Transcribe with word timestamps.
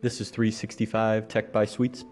This 0.00 0.20
is 0.20 0.30
365 0.30 1.26
Tech 1.26 1.50
by 1.50 1.64
Sweets. 1.64 2.04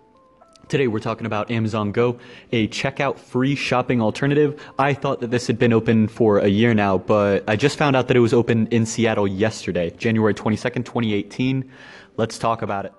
Today 0.67 0.89
we're 0.89 0.99
talking 0.99 1.25
about 1.25 1.53
Amazon 1.53 1.93
Go, 1.93 2.19
a 2.51 2.67
checkout 2.67 3.17
free 3.17 3.55
shopping 3.55 4.03
alternative. 4.03 4.61
I 4.77 4.93
thought 4.93 5.21
that 5.21 5.31
this 5.31 5.47
had 5.47 5.57
been 5.57 5.73
open 5.73 6.09
for 6.09 6.39
a 6.41 6.49
year 6.49 6.75
now, 6.75 6.99
but 6.99 7.45
I 7.49 7.55
just 7.55 7.79
found 7.79 7.95
out 7.95 8.09
that 8.09 8.17
it 8.17 8.21
was 8.21 8.35
open 8.35 8.67
in 8.73 8.87
Seattle 8.87 9.29
yesterday, 9.29 9.91
January 9.91 10.35
22nd, 10.35 10.85
2018. 10.85 11.71
Let's 12.17 12.39
talk 12.39 12.63
about 12.63 12.87
it. 12.87 12.93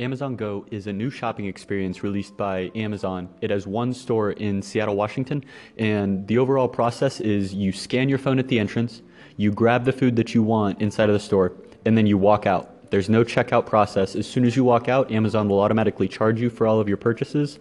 Amazon 0.00 0.36
Go 0.36 0.64
is 0.70 0.86
a 0.86 0.92
new 0.92 1.10
shopping 1.10 1.46
experience 1.46 2.02
released 2.02 2.36
by 2.36 2.70
Amazon. 2.74 3.28
It 3.40 3.50
has 3.50 3.66
one 3.66 3.92
store 3.92 4.32
in 4.32 4.62
Seattle, 4.62 4.96
Washington, 4.96 5.44
and 5.76 6.26
the 6.26 6.38
overall 6.38 6.68
process 6.68 7.20
is 7.20 7.54
you 7.54 7.72
scan 7.72 8.08
your 8.08 8.18
phone 8.18 8.38
at 8.38 8.48
the 8.48 8.58
entrance, 8.58 9.02
you 9.36 9.52
grab 9.52 9.84
the 9.84 9.92
food 9.92 10.16
that 10.16 10.34
you 10.34 10.42
want 10.42 10.80
inside 10.80 11.08
of 11.08 11.14
the 11.14 11.20
store, 11.20 11.52
and 11.84 11.96
then 11.96 12.06
you 12.06 12.16
walk 12.16 12.46
out. 12.46 12.90
There's 12.90 13.08
no 13.08 13.24
checkout 13.24 13.66
process. 13.66 14.16
As 14.16 14.26
soon 14.26 14.44
as 14.44 14.56
you 14.56 14.64
walk 14.64 14.88
out, 14.88 15.10
Amazon 15.10 15.48
will 15.48 15.60
automatically 15.60 16.08
charge 16.08 16.40
you 16.40 16.50
for 16.50 16.66
all 16.66 16.80
of 16.80 16.88
your 16.88 16.98
purchases 16.98 17.58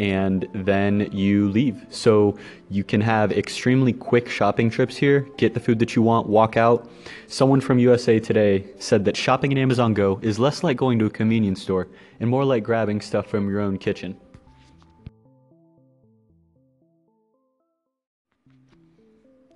and 0.00 0.48
then 0.54 1.10
you 1.12 1.50
leave. 1.50 1.84
So 1.90 2.38
you 2.70 2.82
can 2.82 3.02
have 3.02 3.32
extremely 3.32 3.92
quick 3.92 4.30
shopping 4.30 4.70
trips 4.70 4.96
here, 4.96 5.28
get 5.36 5.52
the 5.52 5.60
food 5.60 5.78
that 5.80 5.94
you 5.94 6.00
want, 6.00 6.26
walk 6.26 6.56
out. 6.56 6.90
Someone 7.28 7.60
from 7.60 7.78
USA 7.78 8.18
Today 8.18 8.64
said 8.78 9.04
that 9.04 9.16
shopping 9.16 9.52
in 9.52 9.58
Amazon 9.58 9.92
Go 9.92 10.18
is 10.22 10.38
less 10.38 10.64
like 10.64 10.78
going 10.78 10.98
to 11.00 11.04
a 11.04 11.10
convenience 11.10 11.60
store 11.60 11.86
and 12.18 12.30
more 12.30 12.46
like 12.46 12.64
grabbing 12.64 13.02
stuff 13.02 13.26
from 13.26 13.50
your 13.50 13.60
own 13.60 13.76
kitchen. 13.76 14.16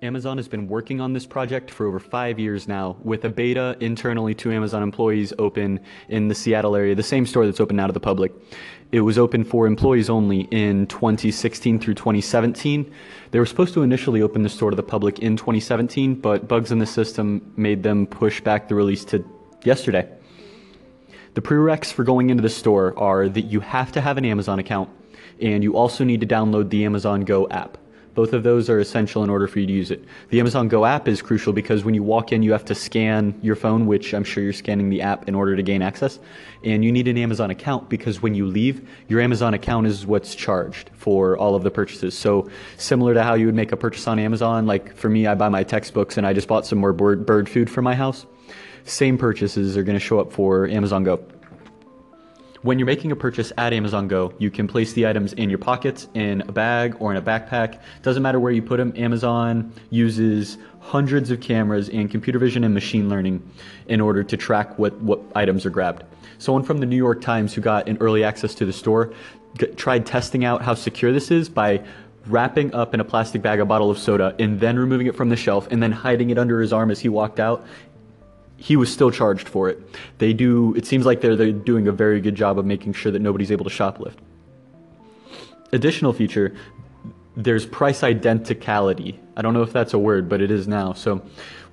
Amazon 0.05 0.37
has 0.37 0.47
been 0.47 0.67
working 0.67 1.01
on 1.01 1.13
this 1.13 1.25
project 1.25 1.71
for 1.71 1.87
over 1.87 1.99
five 1.99 2.37
years 2.37 2.67
now, 2.67 2.95
with 3.03 3.25
a 3.25 3.29
beta 3.29 3.75
internally 3.79 4.35
to 4.35 4.51
Amazon 4.51 4.83
employees 4.83 5.33
open 5.39 5.79
in 6.09 6.27
the 6.27 6.35
Seattle 6.35 6.75
area, 6.75 6.93
the 6.93 7.01
same 7.01 7.25
store 7.25 7.45
that's 7.45 7.59
open 7.59 7.75
now 7.75 7.87
to 7.87 7.93
the 7.93 7.99
public. 7.99 8.31
It 8.91 9.01
was 9.01 9.17
open 9.17 9.43
for 9.43 9.65
employees 9.65 10.09
only 10.09 10.41
in 10.51 10.85
2016 10.87 11.79
through 11.79 11.95
2017. 11.95 12.93
They 13.31 13.39
were 13.39 13.47
supposed 13.47 13.73
to 13.73 13.81
initially 13.81 14.21
open 14.21 14.43
the 14.43 14.49
store 14.49 14.69
to 14.69 14.75
the 14.75 14.83
public 14.83 15.19
in 15.19 15.37
2017, 15.37 16.15
but 16.15 16.47
bugs 16.47 16.71
in 16.71 16.77
the 16.77 16.85
system 16.85 17.51
made 17.57 17.81
them 17.81 18.05
push 18.05 18.39
back 18.41 18.67
the 18.67 18.75
release 18.75 19.03
to 19.05 19.25
yesterday. 19.63 20.07
The 21.33 21.41
prereqs 21.41 21.91
for 21.91 22.03
going 22.03 22.29
into 22.29 22.43
the 22.43 22.49
store 22.49 22.97
are 22.97 23.27
that 23.27 23.45
you 23.45 23.59
have 23.59 23.91
to 23.93 24.01
have 24.01 24.19
an 24.19 24.25
Amazon 24.25 24.59
account, 24.59 24.89
and 25.41 25.63
you 25.63 25.75
also 25.75 26.03
need 26.03 26.21
to 26.21 26.27
download 26.27 26.69
the 26.69 26.85
Amazon 26.85 27.21
Go 27.21 27.49
app. 27.49 27.79
Both 28.15 28.31
of 28.31 28.43
those 28.43 28.69
are 28.69 28.79
essential 28.79 29.23
in 29.25 29.29
order 29.29 29.45
for 29.45 29.59
you 29.59 29.67
to 29.67 29.73
use 29.73 29.91
it. 29.91 30.03
The 30.29 30.39
Amazon 30.39 30.69
Go 30.69 30.85
app 30.85 31.07
is 31.07 31.21
crucial 31.21 31.51
because 31.51 31.83
when 31.83 31.93
you 31.93 32.01
walk 32.01 32.31
in, 32.31 32.41
you 32.43 32.53
have 32.53 32.63
to 32.65 32.73
scan 32.73 33.37
your 33.41 33.57
phone, 33.57 33.85
which 33.85 34.13
I'm 34.13 34.23
sure 34.23 34.41
you're 34.41 34.53
scanning 34.53 34.89
the 34.89 35.01
app 35.01 35.27
in 35.27 35.35
order 35.35 35.55
to 35.55 35.61
gain 35.61 35.81
access. 35.81 36.17
And 36.63 36.83
you 36.83 36.93
need 36.93 37.09
an 37.09 37.17
Amazon 37.17 37.51
account 37.51 37.89
because 37.89 38.21
when 38.21 38.33
you 38.33 38.47
leave, 38.47 38.87
your 39.09 39.19
Amazon 39.19 39.53
account 39.53 39.87
is 39.87 40.05
what's 40.05 40.33
charged 40.33 40.89
for 40.93 41.37
all 41.37 41.55
of 41.55 41.63
the 41.63 41.71
purchases. 41.71 42.17
So, 42.17 42.49
similar 42.77 43.13
to 43.13 43.21
how 43.21 43.33
you 43.33 43.47
would 43.47 43.55
make 43.55 43.73
a 43.73 43.77
purchase 43.77 44.07
on 44.07 44.17
Amazon, 44.17 44.65
like 44.65 44.95
for 44.95 45.09
me, 45.09 45.27
I 45.27 45.35
buy 45.35 45.49
my 45.49 45.63
textbooks 45.63 46.17
and 46.17 46.25
I 46.25 46.31
just 46.31 46.47
bought 46.47 46.65
some 46.65 46.79
more 46.79 46.93
bird, 46.93 47.49
food 47.49 47.69
for 47.69 47.81
my 47.81 47.95
house. 47.95 48.25
Same 48.85 49.17
purchases 49.17 49.75
are 49.75 49.83
going 49.83 49.97
to 49.97 50.03
show 50.03 50.19
up 50.19 50.31
for 50.31 50.67
Amazon 50.69 51.03
Go. 51.03 51.21
When 52.61 52.79
you're 52.79 52.85
making 52.85 53.11
a 53.11 53.15
purchase 53.15 53.51
at 53.57 53.73
Amazon 53.73 54.07
Go, 54.07 54.33
you 54.39 54.49
can 54.49 54.67
place 54.67 54.93
the 54.93 55.05
items 55.07 55.33
in 55.33 55.49
your 55.49 55.59
pockets, 55.59 56.07
in 56.13 56.41
a 56.41 56.51
bag, 56.51 56.95
or 56.99 57.11
in 57.11 57.17
a 57.17 57.21
backpack. 57.21 57.79
Doesn't 58.01 58.23
matter 58.23 58.39
where 58.39 58.51
you 58.51 58.61
put 58.61 58.77
them. 58.77 58.93
Amazon 58.95 59.73
uses 59.89 60.57
hundreds 60.79 61.31
of 61.31 61.41
cameras 61.41 61.89
and 61.89 62.09
computer 62.09 62.39
vision 62.39 62.63
and 62.63 62.73
machine 62.73 63.09
learning 63.09 63.47
in 63.87 63.99
order 63.99 64.23
to 64.23 64.37
track 64.37 64.79
what, 64.79 64.93
what 65.01 65.19
items 65.35 65.65
are 65.65 65.69
grabbed. 65.69 66.03
Someone 66.37 66.63
from 66.63 66.79
the 66.79 66.85
New 66.85 66.95
York 66.95 67.21
Times 67.21 67.53
who 67.53 67.61
got 67.61 67.87
an 67.87 67.97
early 67.99 68.23
access 68.23 68.55
to 68.55 68.65
the 68.65 68.73
store 68.73 69.13
tried 69.75 70.05
testing 70.05 70.43
out 70.43 70.61
how 70.61 70.73
secure 70.73 71.11
this 71.11 71.31
is 71.31 71.49
by 71.49 71.83
wrapping 72.27 72.73
up 72.73 72.93
in 72.93 72.99
a 72.99 73.03
plastic 73.03 73.41
bag 73.41 73.59
a 73.59 73.65
bottle 73.65 73.91
of 73.91 73.97
soda 73.97 74.35
and 74.39 74.59
then 74.59 74.77
removing 74.77 75.07
it 75.07 75.15
from 75.15 75.29
the 75.29 75.35
shelf 75.35 75.67
and 75.71 75.81
then 75.81 75.91
hiding 75.91 76.31
it 76.31 76.37
under 76.37 76.59
his 76.59 76.73
arm 76.73 76.89
as 76.89 76.99
he 76.99 77.07
walked 77.07 77.39
out 77.39 77.65
he 78.57 78.75
was 78.75 78.91
still 78.91 79.11
charged 79.11 79.47
for 79.47 79.69
it. 79.69 79.79
They 80.17 80.33
do. 80.33 80.73
It 80.75 80.85
seems 80.85 81.05
like 81.05 81.21
they're 81.21 81.35
they're 81.35 81.51
doing 81.51 81.87
a 81.87 81.91
very 81.91 82.21
good 82.21 82.35
job 82.35 82.57
of 82.57 82.65
making 82.65 82.93
sure 82.93 83.11
that 83.11 83.21
nobody's 83.21 83.51
able 83.51 83.65
to 83.65 83.71
shoplift. 83.71 84.17
Additional 85.71 86.13
feature, 86.13 86.55
there's 87.35 87.65
price 87.65 88.01
identicality. 88.01 89.17
I 89.35 89.41
don't 89.41 89.53
know 89.53 89.63
if 89.63 89.73
that's 89.73 89.93
a 89.93 89.99
word, 89.99 90.29
but 90.29 90.41
it 90.41 90.51
is 90.51 90.67
now. 90.67 90.93
So, 90.93 91.21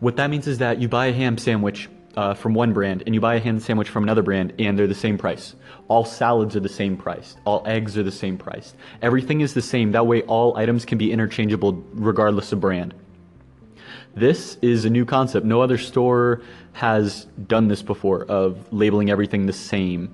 what 0.00 0.16
that 0.16 0.30
means 0.30 0.46
is 0.46 0.58
that 0.58 0.80
you 0.80 0.88
buy 0.88 1.06
a 1.06 1.12
ham 1.12 1.38
sandwich 1.38 1.88
uh, 2.16 2.34
from 2.34 2.54
one 2.54 2.72
brand 2.72 3.04
and 3.06 3.14
you 3.14 3.20
buy 3.20 3.36
a 3.36 3.40
ham 3.40 3.60
sandwich 3.60 3.88
from 3.88 4.02
another 4.02 4.22
brand, 4.22 4.54
and 4.58 4.78
they're 4.78 4.86
the 4.86 4.94
same 4.94 5.18
price. 5.18 5.54
All 5.88 6.04
salads 6.04 6.56
are 6.56 6.60
the 6.60 6.68
same 6.68 6.96
price. 6.96 7.36
All 7.44 7.62
eggs 7.66 7.96
are 7.96 8.02
the 8.02 8.12
same 8.12 8.38
price. 8.38 8.74
Everything 9.02 9.40
is 9.40 9.54
the 9.54 9.62
same. 9.62 9.92
That 9.92 10.06
way, 10.06 10.22
all 10.22 10.56
items 10.56 10.84
can 10.84 10.98
be 10.98 11.12
interchangeable 11.12 11.84
regardless 11.92 12.52
of 12.52 12.60
brand. 12.60 12.94
This 14.14 14.58
is 14.60 14.84
a 14.84 14.90
new 14.90 15.04
concept. 15.04 15.46
No 15.46 15.62
other 15.62 15.78
store 15.78 16.42
has 16.72 17.26
done 17.46 17.68
this 17.68 17.82
before 17.82 18.24
of 18.24 18.72
labeling 18.72 19.10
everything 19.10 19.46
the 19.46 19.52
same. 19.52 20.12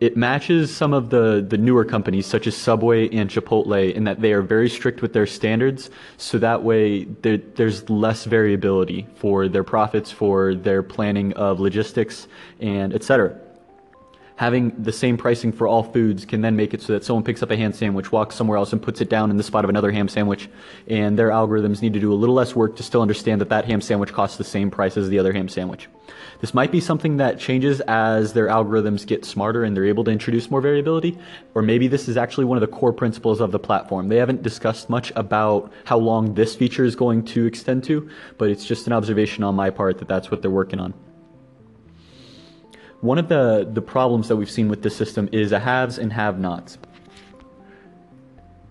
It 0.00 0.16
matches 0.16 0.74
some 0.74 0.94
of 0.94 1.10
the, 1.10 1.44
the 1.46 1.58
newer 1.58 1.84
companies 1.84 2.26
such 2.26 2.46
as 2.46 2.56
Subway 2.56 3.08
and 3.10 3.28
Chipotle 3.28 3.92
in 3.92 4.04
that 4.04 4.20
they 4.20 4.32
are 4.32 4.40
very 4.40 4.68
strict 4.68 5.02
with 5.02 5.12
their 5.12 5.26
standards. 5.26 5.90
So 6.16 6.38
that 6.38 6.62
way 6.62 7.04
there, 7.04 7.36
there's 7.36 7.88
less 7.90 8.24
variability 8.24 9.06
for 9.16 9.46
their 9.46 9.64
profits, 9.64 10.10
for 10.10 10.54
their 10.54 10.82
planning 10.82 11.34
of 11.34 11.60
logistics, 11.60 12.28
and 12.60 12.94
etc 12.94 13.38
having 14.40 14.72
the 14.82 14.90
same 14.90 15.18
pricing 15.18 15.52
for 15.52 15.68
all 15.68 15.82
foods 15.82 16.24
can 16.24 16.40
then 16.40 16.56
make 16.56 16.72
it 16.72 16.80
so 16.80 16.94
that 16.94 17.04
someone 17.04 17.22
picks 17.22 17.42
up 17.42 17.50
a 17.50 17.56
ham 17.58 17.74
sandwich, 17.74 18.10
walks 18.10 18.34
somewhere 18.34 18.56
else, 18.56 18.72
and 18.72 18.80
puts 18.80 19.02
it 19.02 19.10
down 19.10 19.30
in 19.30 19.36
the 19.36 19.42
spot 19.42 19.64
of 19.64 19.68
another 19.68 19.90
ham 19.90 20.08
sandwich, 20.08 20.48
and 20.88 21.18
their 21.18 21.28
algorithms 21.28 21.82
need 21.82 21.92
to 21.92 22.00
do 22.00 22.10
a 22.10 22.14
little 22.14 22.34
less 22.34 22.56
work 22.56 22.74
to 22.74 22.82
still 22.82 23.02
understand 23.02 23.38
that 23.38 23.50
that 23.50 23.66
ham 23.66 23.82
sandwich 23.82 24.14
costs 24.14 24.38
the 24.38 24.42
same 24.42 24.70
price 24.70 24.96
as 24.96 25.10
the 25.10 25.18
other 25.18 25.34
ham 25.34 25.46
sandwich. 25.46 25.90
This 26.40 26.54
might 26.54 26.72
be 26.72 26.80
something 26.80 27.18
that 27.18 27.38
changes 27.38 27.82
as 27.82 28.32
their 28.32 28.46
algorithms 28.46 29.06
get 29.06 29.26
smarter 29.26 29.62
and 29.62 29.76
they're 29.76 29.84
able 29.84 30.04
to 30.04 30.10
introduce 30.10 30.50
more 30.50 30.62
variability, 30.62 31.18
or 31.54 31.60
maybe 31.60 31.86
this 31.86 32.08
is 32.08 32.16
actually 32.16 32.46
one 32.46 32.56
of 32.56 32.62
the 32.62 32.74
core 32.78 32.94
principles 32.94 33.42
of 33.42 33.52
the 33.52 33.58
platform. 33.58 34.08
They 34.08 34.16
haven't 34.16 34.42
discussed 34.42 34.88
much 34.88 35.12
about 35.16 35.70
how 35.84 35.98
long 35.98 36.32
this 36.32 36.56
feature 36.56 36.86
is 36.86 36.96
going 36.96 37.26
to 37.26 37.44
extend 37.44 37.84
to, 37.84 38.08
but 38.38 38.48
it's 38.48 38.64
just 38.64 38.86
an 38.86 38.94
observation 38.94 39.44
on 39.44 39.54
my 39.54 39.68
part 39.68 39.98
that 39.98 40.08
that's 40.08 40.30
what 40.30 40.40
they're 40.40 40.50
working 40.50 40.80
on. 40.80 40.94
One 43.00 43.16
of 43.16 43.28
the, 43.28 43.66
the 43.72 43.80
problems 43.80 44.28
that 44.28 44.36
we've 44.36 44.50
seen 44.50 44.68
with 44.68 44.82
this 44.82 44.94
system 44.94 45.28
is 45.32 45.52
a 45.52 45.58
haves 45.58 45.96
and 45.96 46.12
have 46.12 46.38
nots. 46.38 46.76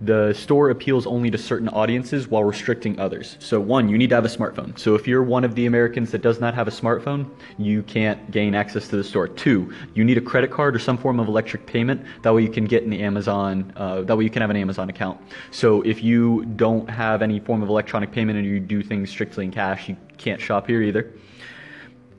The 0.02 0.34
store 0.34 0.70
appeals 0.70 1.08
only 1.08 1.32
to 1.32 1.38
certain 1.38 1.68
audiences 1.68 2.28
while 2.28 2.44
restricting 2.44 3.00
others. 3.00 3.36
So, 3.40 3.60
one, 3.60 3.90
you 3.90 3.98
need 3.98 4.10
to 4.10 4.16
have 4.16 4.24
a 4.24 4.30
smartphone. 4.30 4.78
So, 4.80 4.96
if 4.96 5.08
you're 5.08 5.24
one 5.24 5.44
of 5.44 5.56
the 5.56 5.66
Americans 5.66 6.12
that 6.12 6.22
does 6.22 6.40
not 6.40 6.54
have 6.54 6.70
a 6.70 6.72
smartphone, 6.72 7.30
you 7.58 7.84
can't 7.84 8.32
gain 8.32 8.56
access 8.56 8.88
to 8.90 8.98
the 8.98 9.04
store. 9.04 9.28
Two, 9.28 9.74
you 9.96 10.06
need 10.06 10.18
a 10.18 10.22
credit 10.22 10.52
card 10.52 10.74
or 10.74 10.80
some 10.80 10.98
form 10.98 11.20
of 11.20 11.28
electric 11.28 11.66
payment. 11.66 12.06
That 12.22 12.34
way, 12.34 12.44
you 12.44 12.50
can 12.50 12.64
get 12.64 12.84
in 12.84 12.92
the 12.92 13.02
Amazon. 13.02 13.74
Uh, 13.76 14.02
that 14.04 14.16
way, 14.16 14.24
you 14.24 14.30
can 14.30 14.42
have 14.42 14.52
an 14.52 14.58
Amazon 14.58 14.90
account. 14.90 15.20
So, 15.52 15.82
if 15.82 16.02
you 16.02 16.46
don't 16.46 16.90
have 16.90 17.22
any 17.22 17.42
form 17.42 17.62
of 17.62 17.68
electronic 17.68 18.12
payment 18.12 18.38
and 18.38 18.48
you 18.48 18.62
do 18.62 18.82
things 18.84 19.10
strictly 19.10 19.44
in 19.44 19.52
cash, 19.52 19.90
you 19.90 19.98
can't 20.18 20.40
shop 20.40 20.68
here 20.68 20.82
either 20.82 21.12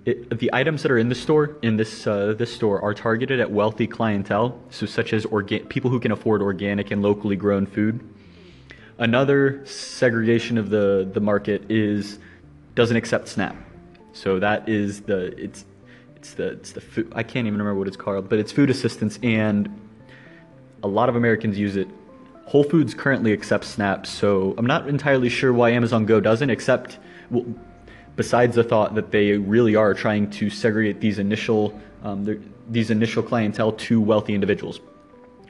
it, 0.06 0.38
the 0.38 0.50
items 0.52 0.82
that 0.82 0.90
are 0.90 0.98
in 0.98 1.08
the 1.08 1.14
store 1.14 1.56
in 1.62 1.76
this 1.76 2.06
uh, 2.06 2.34
this 2.36 2.54
store 2.54 2.80
are 2.80 2.94
targeted 2.94 3.38
at 3.40 3.50
wealthy 3.50 3.86
clientele, 3.86 4.58
so 4.70 4.86
such 4.86 5.12
as 5.12 5.26
orga- 5.26 5.68
people 5.68 5.90
who 5.90 6.00
can 6.00 6.10
afford 6.10 6.40
organic 6.40 6.90
and 6.90 7.02
locally 7.02 7.36
grown 7.36 7.66
food. 7.66 8.00
Another 8.98 9.64
segregation 9.66 10.56
of 10.56 10.70
the 10.70 11.08
the 11.12 11.20
market 11.20 11.70
is 11.70 12.18
doesn't 12.74 12.96
accept 12.96 13.28
SNAP, 13.28 13.56
so 14.12 14.38
that 14.38 14.68
is 14.68 15.02
the 15.02 15.38
it's 15.42 15.66
it's 16.16 16.34
the 16.34 16.52
it's 16.52 16.72
the 16.72 16.80
food 16.80 17.12
I 17.14 17.22
can't 17.22 17.46
even 17.46 17.58
remember 17.58 17.78
what 17.78 17.88
it's 17.88 17.96
called, 17.96 18.28
but 18.28 18.38
it's 18.38 18.52
food 18.52 18.70
assistance, 18.70 19.18
and 19.22 19.68
a 20.82 20.88
lot 20.88 21.10
of 21.10 21.16
Americans 21.16 21.58
use 21.58 21.76
it. 21.76 21.88
Whole 22.46 22.64
Foods 22.64 22.94
currently 22.94 23.32
accepts 23.32 23.68
SNAP, 23.68 24.06
so 24.06 24.54
I'm 24.58 24.66
not 24.66 24.88
entirely 24.88 25.28
sure 25.28 25.52
why 25.52 25.70
Amazon 25.70 26.04
Go 26.04 26.20
doesn't, 26.20 26.50
except 26.50 26.98
well, 27.30 27.44
besides 28.20 28.54
the 28.54 28.62
thought 28.62 28.94
that 28.94 29.10
they 29.10 29.32
really 29.32 29.74
are 29.74 29.94
trying 29.94 30.28
to 30.28 30.50
segregate 30.50 31.00
these 31.00 31.18
initial 31.18 31.80
um, 32.02 32.18
these 32.68 32.90
initial 32.90 33.22
clientele 33.22 33.72
to 33.72 33.98
wealthy 33.98 34.34
individuals. 34.34 34.78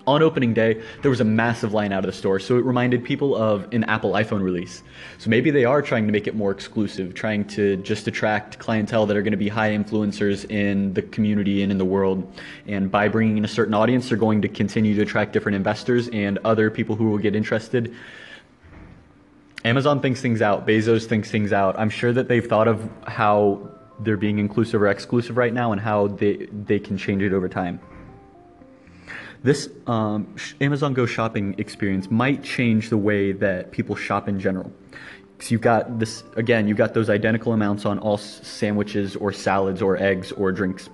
On 0.07 0.23
opening 0.23 0.55
day, 0.55 0.81
there 1.03 1.11
was 1.11 1.21
a 1.21 1.25
massive 1.25 1.73
line 1.73 1.93
out 1.93 2.05
of 2.05 2.07
the 2.13 2.17
store, 2.17 2.39
so 2.39 2.57
it 2.59 2.65
reminded 2.65 3.03
people 3.03 3.35
of 3.35 3.67
an 3.73 3.83
Apple 3.85 4.13
iPhone 4.13 4.41
release. 4.41 4.85
So 5.19 5.31
maybe 5.31 5.51
they 5.51 5.65
are 5.65 5.83
trying 5.83 6.07
to 6.07 6.13
make 6.13 6.29
it 6.29 6.37
more 6.37 6.53
exclusive, 6.53 7.13
trying 7.13 7.45
to 7.57 7.77
just 7.79 8.07
attract 8.07 8.61
clientele 8.61 9.05
that 9.07 9.17
are 9.17 9.23
going 9.23 9.33
to 9.33 9.45
be 9.49 9.49
high 9.49 9.71
influencers 9.71 10.49
in 10.49 10.95
the 10.95 11.03
community 11.03 11.63
and 11.65 11.73
in 11.73 11.79
the 11.79 11.85
world. 11.97 12.19
And 12.69 12.89
by 12.89 13.09
bringing 13.09 13.37
in 13.39 13.45
a 13.45 13.55
certain 13.59 13.75
audience, 13.75 14.09
they're 14.09 14.25
going 14.29 14.43
to 14.43 14.49
continue 14.49 14.95
to 14.95 15.03
attract 15.03 15.33
different 15.33 15.57
investors 15.57 16.09
and 16.13 16.39
other 16.45 16.71
people 16.71 16.95
who 16.95 17.11
will 17.11 17.19
get 17.19 17.35
interested 17.35 17.93
Amazon 19.65 20.01
thinks 20.01 20.21
things 20.21 20.41
out. 20.41 20.67
Bezos 20.67 21.07
thinks 21.07 21.31
things 21.31 21.53
out. 21.53 21.79
I'm 21.79 21.91
sure 21.91 22.13
that 22.13 22.29
they've 22.29 22.47
thought 22.47 22.69
of 22.69 22.89
how 23.07 23.69
they're 23.99 24.17
being 24.17 24.39
inclusive 24.39 24.81
or 24.81 24.89
exclusive 24.89 25.37
right 25.37 25.53
now 25.53 25.73
and 25.73 25.81
how 25.81 26.09
they, 26.09 26.49
they 26.51 26.79
can 26.79 26.97
change 26.97 27.23
it 27.23 27.33
over 27.33 27.49
time. 27.49 27.81
This 29.43 29.69
um, 29.87 30.35
Amazon 30.61 30.95
Go 30.95 31.07
shopping 31.07 31.55
experience 31.59 32.11
might 32.11 32.43
change 32.43 32.91
the 32.91 32.97
way 32.97 33.33
that 33.33 33.71
people 33.71 33.97
shop 33.97 34.29
in 34.29 34.41
general. 34.41 34.73
So 35.41 35.53
you've 35.53 35.63
got 35.63 35.99
this, 35.99 36.23
again, 36.37 36.69
you've 36.69 36.77
got 36.77 36.93
those 36.93 37.09
identical 37.09 37.53
amounts 37.53 37.87
on 37.87 37.99
all 37.99 38.19
sandwiches 38.19 39.17
or 39.17 39.33
salads 39.33 39.81
or 39.81 39.97
eggs 39.97 40.33
or 40.33 40.53
drinks. 40.53 40.91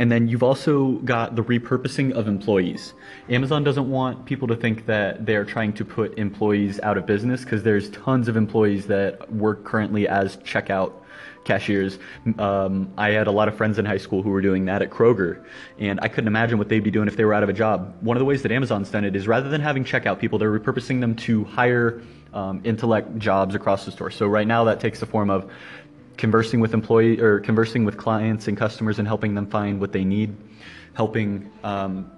And 0.00 0.10
then 0.10 0.26
you've 0.26 0.42
also 0.42 0.92
got 1.04 1.36
the 1.36 1.42
repurposing 1.44 2.12
of 2.12 2.26
employees. 2.26 2.94
Amazon 3.28 3.62
doesn't 3.62 3.88
want 3.88 4.24
people 4.24 4.48
to 4.48 4.56
think 4.56 4.86
that 4.86 5.24
they're 5.24 5.44
trying 5.44 5.72
to 5.74 5.84
put 5.84 6.18
employees 6.18 6.80
out 6.80 6.98
of 6.98 7.06
business 7.06 7.44
because 7.44 7.62
there's 7.62 7.90
tons 7.90 8.26
of 8.26 8.36
employees 8.36 8.86
that 8.88 9.32
work 9.32 9.64
currently 9.64 10.08
as 10.08 10.36
checkout 10.38 10.92
cashiers. 11.44 11.98
Um, 12.38 12.92
I 12.96 13.10
had 13.10 13.26
a 13.26 13.30
lot 13.30 13.48
of 13.48 13.56
friends 13.56 13.78
in 13.78 13.84
high 13.84 13.98
school 13.98 14.22
who 14.22 14.30
were 14.30 14.40
doing 14.40 14.64
that 14.64 14.82
at 14.82 14.90
Kroger, 14.90 15.44
and 15.78 16.00
I 16.02 16.08
couldn't 16.08 16.26
imagine 16.26 16.58
what 16.58 16.68
they'd 16.68 16.82
be 16.82 16.90
doing 16.90 17.06
if 17.06 17.16
they 17.16 17.24
were 17.24 17.34
out 17.34 17.42
of 17.42 17.48
a 17.48 17.52
job. 17.52 17.94
One 18.00 18.16
of 18.16 18.18
the 18.18 18.24
ways 18.24 18.42
that 18.42 18.50
Amazon's 18.50 18.90
done 18.90 19.04
it 19.04 19.14
is 19.14 19.28
rather 19.28 19.48
than 19.48 19.60
having 19.60 19.84
checkout 19.84 20.18
people, 20.18 20.38
they're 20.38 20.58
repurposing 20.58 21.00
them 21.00 21.14
to 21.16 21.44
hire 21.44 22.02
um, 22.32 22.60
intellect 22.64 23.16
jobs 23.18 23.54
across 23.54 23.84
the 23.84 23.92
store. 23.92 24.10
So 24.10 24.26
right 24.26 24.46
now 24.46 24.64
that 24.64 24.80
takes 24.80 25.00
the 25.00 25.06
form 25.06 25.30
of 25.30 25.50
conversing 26.16 26.60
with 26.60 26.74
employee 26.74 27.20
or 27.20 27.40
conversing 27.40 27.84
with 27.84 27.96
clients 27.96 28.48
and 28.48 28.56
customers 28.56 28.98
and 28.98 29.08
helping 29.08 29.34
them 29.34 29.46
find 29.46 29.80
what 29.80 29.92
they 29.92 30.04
need, 30.04 30.36
helping 30.94 31.50
um, 31.62 32.10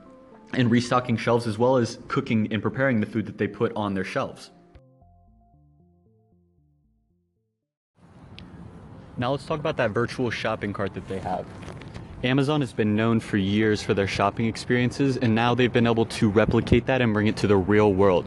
and 0.53 0.71
restocking 0.71 1.17
shelves 1.17 1.47
as 1.47 1.59
well 1.59 1.77
as 1.77 1.99
cooking 2.09 2.53
and 2.53 2.63
preparing 2.63 3.01
the 3.01 3.07
food 3.07 3.27
that 3.27 3.39
they 3.39 3.47
put 3.47 3.73
on 3.77 3.95
their 3.95 4.05
shelves. 4.05 4.51
Now 9.19 9.31
let's 9.31 9.47
talk 9.47 9.59
about 9.59 9.79
that 9.79 9.93
virtual 9.93 10.31
shopping 10.31 10.75
cart 10.75 10.93
that 10.95 11.09
they 11.09 11.19
have. 11.19 11.47
Amazon 12.23 12.61
has 12.61 12.73
been 12.73 12.97
known 12.97 13.21
for 13.21 13.37
years 13.37 13.83
for 13.83 13.95
their 13.95 14.07
shopping 14.07 14.47
experiences, 14.47 15.17
and 15.17 15.35
now 15.35 15.55
they've 15.55 15.73
been 15.73 15.87
able 15.87 16.07
to 16.07 16.29
replicate 16.29 16.87
that 16.87 17.01
and 17.01 17.13
bring 17.15 17.27
it 17.27 17.37
to 17.39 17.47
the 17.47 17.57
real 17.57 17.93
world. 17.95 18.27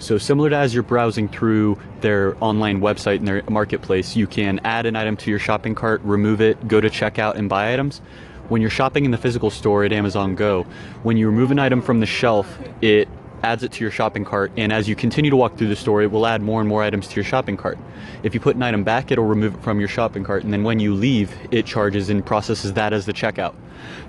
So 0.00 0.16
similar 0.16 0.50
to 0.50 0.56
as 0.56 0.74
you're 0.74 0.84
browsing 0.84 1.28
through 1.28 1.78
their 2.02 2.36
online 2.42 2.80
website 2.80 3.16
and 3.16 3.26
their 3.26 3.42
marketplace, 3.50 4.14
you 4.14 4.28
can 4.28 4.60
add 4.62 4.86
an 4.86 4.94
item 4.94 5.16
to 5.18 5.30
your 5.30 5.40
shopping 5.40 5.74
cart, 5.74 6.00
remove 6.04 6.40
it, 6.40 6.68
go 6.68 6.80
to 6.80 6.88
checkout 6.88 7.34
and 7.34 7.48
buy 7.48 7.72
items. 7.72 8.00
When 8.48 8.60
you're 8.60 8.70
shopping 8.70 9.04
in 9.04 9.10
the 9.10 9.18
physical 9.18 9.50
store 9.50 9.84
at 9.84 9.92
Amazon 9.92 10.36
Go, 10.36 10.62
when 11.02 11.16
you 11.16 11.26
remove 11.26 11.50
an 11.50 11.58
item 11.58 11.82
from 11.82 11.98
the 11.98 12.06
shelf, 12.06 12.58
it 12.80 13.08
adds 13.42 13.62
it 13.62 13.72
to 13.72 13.84
your 13.84 13.90
shopping 13.90 14.24
cart, 14.24 14.50
and 14.56 14.72
as 14.72 14.88
you 14.88 14.96
continue 14.96 15.30
to 15.30 15.36
walk 15.36 15.56
through 15.56 15.68
the 15.68 15.76
store, 15.76 16.02
it 16.02 16.10
will 16.10 16.26
add 16.26 16.42
more 16.42 16.60
and 16.60 16.68
more 16.68 16.82
items 16.82 17.06
to 17.08 17.14
your 17.14 17.24
shopping 17.24 17.56
cart. 17.56 17.78
If 18.22 18.34
you 18.34 18.40
put 18.40 18.56
an 18.56 18.62
item 18.62 18.82
back, 18.82 19.12
it'll 19.12 19.26
remove 19.26 19.54
it 19.54 19.62
from 19.62 19.78
your 19.78 19.88
shopping 19.88 20.24
cart, 20.24 20.42
and 20.42 20.52
then 20.52 20.64
when 20.64 20.80
you 20.80 20.94
leave, 20.94 21.32
it 21.50 21.66
charges 21.66 22.08
and 22.10 22.24
processes 22.24 22.72
that 22.72 22.92
as 22.92 23.06
the 23.06 23.12
checkout. 23.12 23.54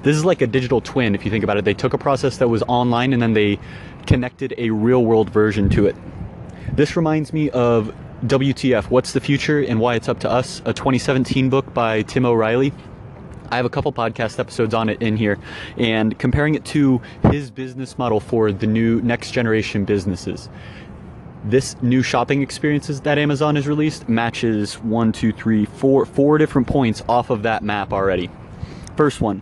This 0.01 0.15
is 0.15 0.25
like 0.25 0.41
a 0.41 0.47
digital 0.47 0.81
twin, 0.81 1.13
if 1.13 1.25
you 1.25 1.31
think 1.31 1.43
about 1.43 1.57
it. 1.57 1.65
They 1.65 1.73
took 1.73 1.93
a 1.93 1.97
process 1.97 2.37
that 2.37 2.47
was 2.47 2.63
online 2.63 3.13
and 3.13 3.21
then 3.21 3.33
they 3.33 3.59
connected 4.05 4.53
a 4.57 4.69
real 4.69 5.03
world 5.05 5.29
version 5.29 5.69
to 5.69 5.85
it. 5.85 5.95
This 6.73 6.95
reminds 6.95 7.33
me 7.33 7.49
of 7.49 7.93
WTF, 8.25 8.89
What's 8.89 9.13
the 9.13 9.19
Future 9.19 9.59
and 9.61 9.79
Why 9.79 9.95
It's 9.95 10.09
Up 10.09 10.19
to 10.19 10.29
Us, 10.29 10.61
a 10.65 10.73
2017 10.73 11.49
book 11.49 11.73
by 11.73 12.01
Tim 12.01 12.25
O'Reilly. 12.25 12.73
I 13.49 13.55
have 13.55 13.65
a 13.65 13.69
couple 13.69 13.91
podcast 13.93 14.39
episodes 14.39 14.73
on 14.73 14.89
it 14.89 15.01
in 15.01 15.17
here 15.17 15.39
and 15.77 16.17
comparing 16.19 16.55
it 16.55 16.65
to 16.65 17.01
his 17.31 17.49
business 17.49 17.97
model 17.97 18.19
for 18.19 18.51
the 18.51 18.67
new 18.67 19.01
next 19.01 19.31
generation 19.31 19.85
businesses. 19.85 20.49
This 21.45 21.81
new 21.81 22.03
shopping 22.03 22.41
experiences 22.41 23.01
that 23.01 23.17
Amazon 23.17 23.55
has 23.55 23.67
released 23.67 24.09
matches 24.09 24.75
one, 24.75 25.11
two, 25.11 25.31
three, 25.31 25.65
four, 25.65 26.05
four 26.05 26.37
different 26.37 26.67
points 26.67 27.01
off 27.07 27.29
of 27.29 27.43
that 27.43 27.63
map 27.63 27.93
already. 27.93 28.29
First 28.97 29.21
one, 29.21 29.41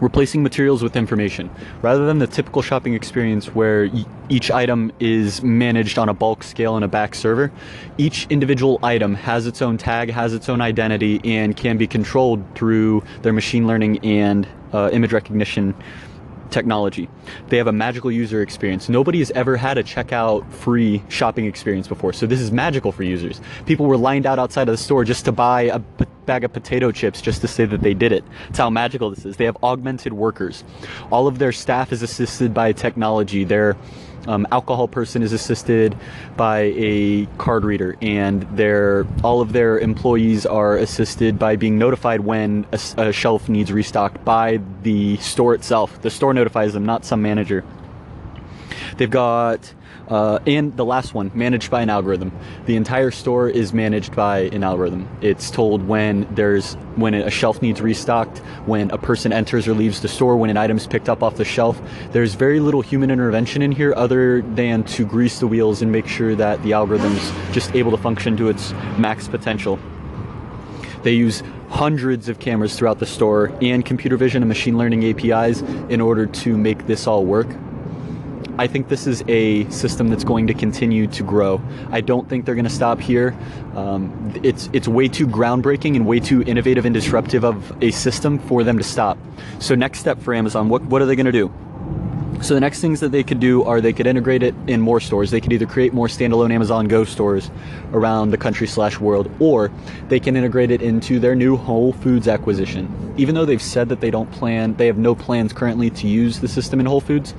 replacing 0.00 0.42
materials 0.42 0.82
with 0.82 0.96
information. 0.96 1.50
Rather 1.82 2.06
than 2.06 2.18
the 2.18 2.26
typical 2.26 2.62
shopping 2.62 2.94
experience 2.94 3.54
where 3.54 3.90
each 4.28 4.50
item 4.50 4.92
is 5.00 5.42
managed 5.42 5.98
on 5.98 6.08
a 6.08 6.14
bulk 6.14 6.42
scale 6.42 6.76
in 6.76 6.82
a 6.82 6.88
back 6.88 7.14
server, 7.14 7.50
each 7.96 8.26
individual 8.30 8.78
item 8.82 9.14
has 9.14 9.46
its 9.46 9.62
own 9.62 9.76
tag, 9.76 10.10
has 10.10 10.34
its 10.34 10.48
own 10.48 10.60
identity, 10.60 11.20
and 11.24 11.56
can 11.56 11.76
be 11.76 11.86
controlled 11.86 12.44
through 12.54 13.02
their 13.22 13.32
machine 13.32 13.66
learning 13.66 13.98
and 14.04 14.46
uh, 14.72 14.90
image 14.92 15.12
recognition 15.12 15.74
technology. 16.50 17.08
They 17.48 17.58
have 17.58 17.66
a 17.66 17.72
magical 17.72 18.10
user 18.10 18.42
experience. 18.42 18.88
Nobody 18.88 19.18
has 19.18 19.30
ever 19.32 19.56
had 19.56 19.78
a 19.78 19.82
checkout 19.82 20.50
free 20.50 21.02
shopping 21.08 21.44
experience 21.46 21.88
before. 21.88 22.12
So 22.12 22.26
this 22.26 22.40
is 22.40 22.50
magical 22.50 22.92
for 22.92 23.02
users. 23.02 23.40
People 23.66 23.86
were 23.86 23.96
lined 23.96 24.26
out 24.26 24.38
outside 24.38 24.68
of 24.68 24.72
the 24.72 24.82
store 24.82 25.04
just 25.04 25.24
to 25.26 25.32
buy 25.32 25.62
a 25.62 25.80
bag 26.28 26.44
of 26.44 26.52
potato 26.52 26.92
chips 26.92 27.20
just 27.20 27.40
to 27.40 27.48
say 27.48 27.64
that 27.64 27.80
they 27.80 27.94
did 27.94 28.12
it. 28.12 28.22
That's 28.46 28.58
how 28.58 28.70
magical 28.70 29.10
this 29.10 29.24
is. 29.24 29.36
They 29.36 29.46
have 29.46 29.56
augmented 29.64 30.12
workers. 30.12 30.62
All 31.10 31.26
of 31.26 31.40
their 31.40 31.52
staff 31.52 31.90
is 31.90 32.02
assisted 32.02 32.54
by 32.54 32.72
technology. 32.72 33.42
Their 33.42 33.76
um, 34.26 34.46
alcohol 34.52 34.88
person 34.88 35.22
is 35.22 35.32
assisted 35.32 35.96
by 36.36 36.72
a 36.76 37.26
card 37.38 37.64
reader, 37.64 37.96
and 38.02 38.42
their 38.56 39.06
all 39.24 39.40
of 39.40 39.52
their 39.52 39.78
employees 39.78 40.44
are 40.44 40.76
assisted 40.76 41.38
by 41.38 41.56
being 41.56 41.78
notified 41.78 42.20
when 42.20 42.66
a, 42.72 43.08
a 43.08 43.12
shelf 43.12 43.48
needs 43.48 43.72
restocked 43.72 44.22
by 44.24 44.60
the 44.82 45.16
store 45.16 45.54
itself. 45.54 46.00
The 46.02 46.10
store 46.10 46.34
notifies 46.34 46.74
them, 46.74 46.84
not 46.84 47.04
some 47.06 47.22
manager. 47.22 47.64
They've 48.96 49.10
got 49.10 49.74
uh, 50.08 50.38
and 50.46 50.74
the 50.76 50.84
last 50.84 51.14
one, 51.14 51.30
managed 51.34 51.70
by 51.70 51.82
an 51.82 51.90
algorithm. 51.90 52.32
The 52.66 52.76
entire 52.76 53.10
store 53.10 53.48
is 53.48 53.72
managed 53.72 54.16
by 54.16 54.40
an 54.40 54.64
algorithm. 54.64 55.08
It's 55.20 55.50
told 55.50 55.86
when 55.86 56.26
there's 56.34 56.74
when 56.96 57.14
a 57.14 57.30
shelf 57.30 57.60
needs 57.60 57.80
restocked, 57.80 58.38
when 58.64 58.90
a 58.90 58.98
person 58.98 59.32
enters 59.32 59.68
or 59.68 59.74
leaves 59.74 60.00
the 60.00 60.08
store, 60.08 60.36
when 60.36 60.50
an 60.50 60.56
item 60.56 60.76
is 60.76 60.86
picked 60.86 61.08
up 61.08 61.22
off 61.22 61.36
the 61.36 61.44
shelf. 61.44 61.80
There's 62.12 62.34
very 62.34 62.58
little 62.60 62.80
human 62.80 63.10
intervention 63.10 63.60
in 63.60 63.70
here 63.70 63.92
other 63.96 64.42
than 64.42 64.84
to 64.84 65.04
grease 65.04 65.40
the 65.40 65.46
wheels 65.46 65.82
and 65.82 65.92
make 65.92 66.06
sure 66.06 66.34
that 66.34 66.62
the 66.62 66.72
algorithm's 66.72 67.30
just 67.52 67.74
able 67.74 67.90
to 67.90 67.98
function 67.98 68.36
to 68.38 68.48
its 68.48 68.72
max 68.96 69.28
potential. 69.28 69.78
They 71.02 71.12
use 71.12 71.42
hundreds 71.68 72.30
of 72.30 72.40
cameras 72.40 72.76
throughout 72.76 72.98
the 72.98 73.06
store 73.06 73.52
and 73.60 73.84
computer 73.84 74.16
vision 74.16 74.42
and 74.42 74.48
machine 74.48 74.78
learning 74.78 75.04
APIs 75.04 75.60
in 75.90 76.00
order 76.00 76.26
to 76.26 76.56
make 76.56 76.86
this 76.86 77.06
all 77.06 77.26
work. 77.26 77.46
I 78.58 78.66
think 78.66 78.88
this 78.88 79.06
is 79.06 79.22
a 79.28 79.70
system 79.70 80.08
that's 80.08 80.24
going 80.24 80.48
to 80.48 80.54
continue 80.54 81.06
to 81.06 81.22
grow. 81.22 81.62
I 81.92 82.00
don't 82.00 82.28
think 82.28 82.44
they're 82.44 82.56
going 82.56 82.64
to 82.64 82.70
stop 82.70 83.00
here. 83.00 83.36
Um, 83.76 84.32
it's 84.42 84.68
it's 84.72 84.88
way 84.88 85.06
too 85.06 85.28
groundbreaking 85.28 85.94
and 85.94 86.04
way 86.04 86.18
too 86.18 86.42
innovative 86.42 86.84
and 86.84 86.92
disruptive 86.92 87.44
of 87.44 87.72
a 87.82 87.92
system 87.92 88.40
for 88.40 88.64
them 88.64 88.76
to 88.78 88.84
stop. 88.84 89.16
So 89.60 89.76
next 89.76 90.00
step 90.00 90.20
for 90.20 90.34
Amazon, 90.34 90.68
what 90.68 90.82
what 90.86 91.00
are 91.00 91.06
they 91.06 91.14
going 91.14 91.26
to 91.26 91.32
do? 91.32 91.52
So 92.42 92.54
the 92.54 92.60
next 92.60 92.80
things 92.80 93.00
that 93.00 93.10
they 93.10 93.24
could 93.24 93.40
do 93.40 93.64
are 93.64 93.80
they 93.80 93.92
could 93.92 94.06
integrate 94.06 94.44
it 94.44 94.54
in 94.68 94.80
more 94.80 95.00
stores. 95.00 95.30
They 95.30 95.40
could 95.40 95.52
either 95.52 95.66
create 95.66 95.92
more 95.92 96.06
standalone 96.06 96.52
Amazon 96.52 96.86
Go 96.86 97.04
stores 97.04 97.50
around 97.92 98.30
the 98.30 98.36
country 98.36 98.68
slash 98.68 99.00
world, 99.00 99.28
or 99.40 99.72
they 100.08 100.20
can 100.20 100.36
integrate 100.36 100.70
it 100.70 100.80
into 100.80 101.18
their 101.18 101.34
new 101.34 101.56
Whole 101.56 101.92
Foods 101.92 102.28
acquisition. 102.28 103.14
Even 103.16 103.34
though 103.34 103.44
they've 103.44 103.62
said 103.62 103.88
that 103.88 104.00
they 104.00 104.10
don't 104.10 104.30
plan, 104.30 104.74
they 104.74 104.86
have 104.86 104.98
no 104.98 105.16
plans 105.16 105.52
currently 105.52 105.90
to 105.90 106.06
use 106.06 106.38
the 106.38 106.46
system 106.46 106.78
in 106.78 106.86
Whole 106.86 107.00
Foods 107.00 107.34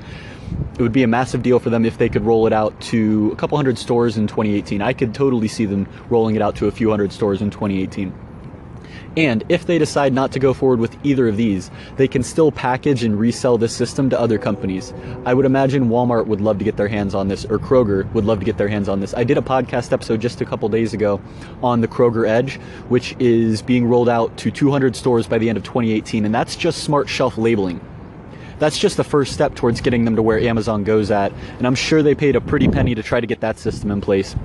it 0.77 0.81
would 0.81 0.93
be 0.93 1.03
a 1.03 1.07
massive 1.07 1.43
deal 1.43 1.59
for 1.59 1.69
them 1.69 1.85
if 1.85 1.97
they 1.97 2.09
could 2.09 2.23
roll 2.23 2.47
it 2.47 2.53
out 2.53 2.79
to 2.81 3.31
a 3.31 3.35
couple 3.35 3.57
hundred 3.57 3.77
stores 3.77 4.17
in 4.17 4.27
2018. 4.27 4.81
I 4.81 4.93
could 4.93 5.13
totally 5.13 5.47
see 5.47 5.65
them 5.65 5.87
rolling 6.09 6.35
it 6.35 6.41
out 6.41 6.55
to 6.57 6.67
a 6.67 6.71
few 6.71 6.89
hundred 6.89 7.11
stores 7.11 7.41
in 7.41 7.49
2018. 7.49 8.13
And 9.17 9.43
if 9.49 9.65
they 9.65 9.77
decide 9.77 10.13
not 10.13 10.31
to 10.33 10.39
go 10.39 10.53
forward 10.53 10.79
with 10.79 10.95
either 11.03 11.27
of 11.27 11.35
these, 11.35 11.71
they 11.97 12.07
can 12.07 12.23
still 12.23 12.51
package 12.51 13.03
and 13.03 13.19
resell 13.19 13.57
this 13.57 13.75
system 13.75 14.09
to 14.11 14.19
other 14.19 14.37
companies. 14.37 14.93
I 15.25 15.33
would 15.33 15.45
imagine 15.45 15.89
Walmart 15.89 16.27
would 16.27 16.41
love 16.41 16.59
to 16.59 16.63
get 16.63 16.77
their 16.77 16.87
hands 16.87 17.15
on 17.15 17.27
this, 17.27 17.43
or 17.45 17.57
Kroger 17.57 18.11
would 18.13 18.25
love 18.25 18.39
to 18.39 18.45
get 18.45 18.57
their 18.57 18.67
hands 18.67 18.87
on 18.87 18.99
this. 18.99 19.13
I 19.13 19.23
did 19.23 19.37
a 19.37 19.41
podcast 19.41 19.91
episode 19.91 20.21
just 20.21 20.41
a 20.41 20.45
couple 20.45 20.69
days 20.69 20.93
ago 20.93 21.19
on 21.63 21.81
the 21.81 21.87
Kroger 21.87 22.27
Edge, 22.27 22.55
which 22.87 23.15
is 23.19 23.61
being 23.61 23.85
rolled 23.85 24.09
out 24.09 24.37
to 24.37 24.51
200 24.51 24.95
stores 24.95 25.27
by 25.27 25.37
the 25.37 25.49
end 25.49 25.57
of 25.57 25.63
2018, 25.63 26.25
and 26.25 26.33
that's 26.33 26.55
just 26.55 26.83
smart 26.83 27.09
shelf 27.09 27.37
labeling 27.37 27.81
that's 28.59 28.77
just 28.77 28.97
the 28.97 29.03
first 29.03 29.33
step 29.33 29.55
towards 29.55 29.81
getting 29.81 30.05
them 30.05 30.15
to 30.15 30.21
where 30.21 30.39
Amazon 30.39 30.83
goes 30.83 31.11
at. 31.11 31.31
And 31.57 31.65
I'm 31.65 31.75
sure 31.75 32.03
they 32.03 32.15
paid 32.15 32.35
a 32.35 32.41
pretty 32.41 32.67
penny 32.67 32.93
to 32.95 33.01
try 33.03 33.19
to 33.19 33.27
get 33.27 33.39
that 33.41 33.57
system 33.57 33.91
in 33.91 34.01
place. 34.01 34.35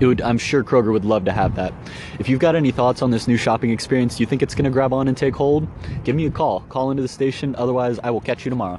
Would, 0.00 0.20
I'm 0.20 0.38
sure 0.38 0.62
Kroger 0.62 0.92
would 0.92 1.04
love 1.04 1.24
to 1.24 1.32
have 1.32 1.56
that. 1.56 1.72
If 2.18 2.28
you've 2.28 2.40
got 2.40 2.54
any 2.54 2.70
thoughts 2.70 3.02
on 3.02 3.10
this 3.10 3.26
new 3.26 3.36
shopping 3.36 3.70
experience, 3.70 4.16
do 4.16 4.22
you 4.22 4.26
think 4.26 4.42
it's 4.42 4.54
going 4.54 4.66
to 4.66 4.70
grab 4.70 4.92
on 4.92 5.08
and 5.08 5.16
take 5.16 5.34
hold? 5.34 5.66
Give 6.04 6.14
me 6.14 6.26
a 6.26 6.30
call. 6.30 6.60
Call 6.68 6.90
into 6.90 7.02
the 7.02 7.08
station. 7.08 7.56
Otherwise, 7.56 7.98
I 8.04 8.10
will 8.10 8.20
catch 8.20 8.44
you 8.44 8.50
tomorrow. 8.50 8.78